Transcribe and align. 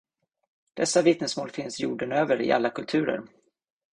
Dessa 0.75 1.01
vittnesmål 1.01 1.49
finns 1.49 1.79
jorden 1.79 2.11
över, 2.11 2.41
i 2.41 2.51
alla 2.51 2.69
kulturer. 2.69 3.23